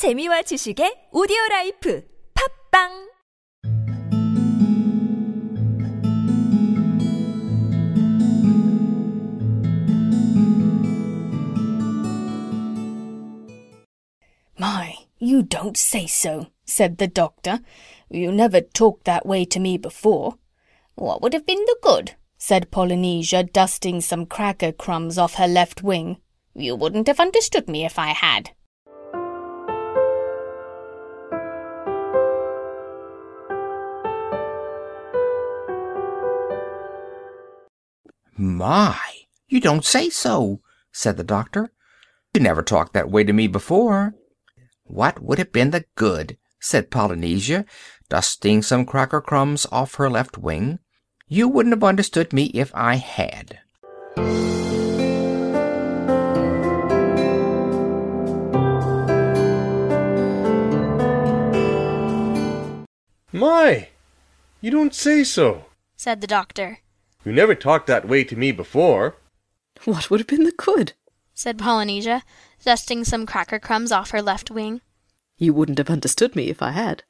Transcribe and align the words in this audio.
재미와 0.00 0.40
지식의 0.48 1.10
오디오 1.12 1.36
라이프 1.50 2.02
팝빵 2.32 3.10
My, 14.58 14.94
you 15.18 15.42
don't 15.42 15.76
say 15.76 16.06
so, 16.06 16.46
said 16.64 16.96
the 16.96 17.06
doctor. 17.06 17.60
You 18.08 18.32
never 18.32 18.62
talked 18.62 19.04
that 19.04 19.26
way 19.26 19.44
to 19.44 19.60
me 19.60 19.76
before. 19.76 20.36
What 20.94 21.20
would 21.20 21.34
have 21.34 21.44
been 21.44 21.62
the 21.66 21.76
good? 21.82 22.16
said 22.38 22.70
Polynesia, 22.70 23.42
dusting 23.42 24.00
some 24.00 24.24
cracker 24.24 24.72
crumbs 24.72 25.18
off 25.18 25.34
her 25.34 25.46
left 25.46 25.82
wing. 25.82 26.22
You 26.54 26.74
wouldn't 26.74 27.06
have 27.06 27.20
understood 27.20 27.68
me 27.68 27.84
if 27.84 27.98
I 27.98 28.16
had. 28.16 28.52
My, 38.42 38.98
you 39.48 39.60
don't 39.60 39.84
say 39.84 40.08
so, 40.08 40.62
said 40.92 41.18
the 41.18 41.22
doctor. 41.22 41.74
You 42.32 42.40
never 42.40 42.62
talked 42.62 42.94
that 42.94 43.10
way 43.10 43.22
to 43.22 43.34
me 43.34 43.48
before. 43.48 44.14
What 44.84 45.22
would 45.22 45.36
have 45.36 45.52
been 45.52 45.72
the 45.72 45.84
good? 45.94 46.38
said 46.58 46.90
Polynesia, 46.90 47.66
dusting 48.08 48.62
some 48.62 48.86
cracker 48.86 49.20
crumbs 49.20 49.66
off 49.70 49.96
her 49.96 50.08
left 50.08 50.38
wing. 50.38 50.78
You 51.28 51.48
wouldn't 51.48 51.74
have 51.74 51.84
understood 51.84 52.32
me 52.32 52.44
if 52.54 52.74
I 52.74 52.94
had. 52.94 53.58
My, 63.32 63.88
you 64.62 64.70
don't 64.70 64.94
say 64.94 65.24
so. 65.24 65.66
said 65.94 66.22
the 66.22 66.26
doctor. 66.26 66.78
You 67.24 67.32
never 67.32 67.54
talked 67.54 67.86
that 67.86 68.08
way 68.08 68.24
to 68.24 68.36
me 68.36 68.52
before. 68.52 69.16
What 69.84 70.10
would 70.10 70.20
have 70.20 70.26
been 70.26 70.44
the 70.44 70.52
good? 70.52 70.94
said 71.34 71.58
Polynesia, 71.58 72.22
dusting 72.64 73.04
some 73.04 73.24
cracker 73.26 73.58
crumbs 73.58 73.92
off 73.92 74.10
her 74.10 74.22
left 74.22 74.50
wing. 74.50 74.80
You 75.38 75.54
wouldn't 75.54 75.78
have 75.78 75.90
understood 75.90 76.36
me 76.36 76.50
if 76.50 76.62
I 76.62 76.70
had. 76.72 77.02